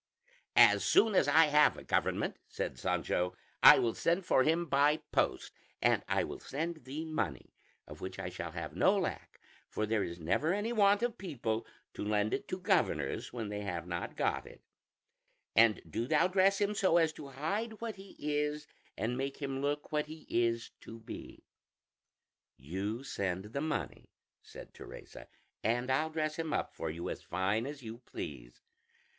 "As 0.55 0.83
soon 0.83 1.13
as 1.13 1.27
I 1.27 1.45
have 1.45 1.75
the 1.75 1.83
government," 1.83 2.37
said 2.47 2.79
Sancho, 2.79 3.35
"I 3.61 3.77
will 3.77 3.93
send 3.93 4.25
for 4.25 4.41
him 4.41 4.65
by 4.65 4.97
post, 5.11 5.53
and 5.79 6.03
I 6.07 6.23
will 6.23 6.39
send 6.39 6.85
thee 6.85 7.05
money, 7.05 7.53
of 7.87 8.01
which 8.01 8.17
I 8.17 8.29
shall 8.29 8.53
have 8.53 8.75
no 8.75 8.97
lack, 8.97 9.39
for 9.69 9.85
there 9.85 10.03
is 10.03 10.17
never 10.19 10.53
any 10.55 10.73
want 10.73 11.03
of 11.03 11.19
people 11.19 11.67
to 11.93 12.03
lend 12.03 12.33
it 12.33 12.47
to 12.47 12.57
governors 12.59 13.31
when 13.31 13.49
they 13.49 13.61
have 13.61 13.85
not 13.85 14.15
got 14.15 14.47
it; 14.47 14.63
and 15.55 15.79
do 15.87 16.07
thou 16.07 16.27
dress 16.27 16.59
him 16.59 16.73
so 16.73 16.97
as 16.97 17.13
to 17.13 17.27
hide 17.27 17.73
what 17.79 17.97
he 17.97 18.15
is 18.17 18.65
and 18.97 19.15
make 19.15 19.37
him 19.37 19.61
look 19.61 19.91
what 19.91 20.07
he 20.07 20.25
is 20.31 20.71
to 20.81 20.97
be." 20.99 21.43
"You 22.57 23.03
send 23.03 23.53
the 23.53 23.61
money," 23.61 24.09
said 24.41 24.73
Teresa, 24.73 25.27
"and 25.63 25.91
I'll 25.91 26.09
dress 26.09 26.37
him 26.37 26.53
up 26.53 26.73
for 26.73 26.89
you 26.89 27.07
as 27.07 27.21
fine 27.21 27.67
as 27.67 27.83
you 27.83 27.99
please." 27.99 28.63